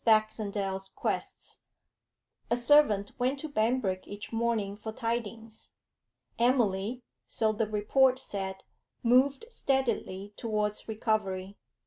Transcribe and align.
BAXENDALE'S 0.03 0.89
QUESTS 0.89 1.57
A 2.49 2.57
servant 2.57 3.11
went 3.19 3.37
to 3.37 3.47
Banbrigg 3.47 4.07
each 4.07 4.33
morning 4.33 4.75
for 4.75 4.91
tidings; 4.91 5.73
Emily, 6.39 7.03
so 7.27 7.51
the 7.51 7.67
report 7.69 8.17
said, 8.17 8.63
moved 9.03 9.45
steadily 9.51 10.33
towards 10.37 10.87
recovery. 10.87 11.55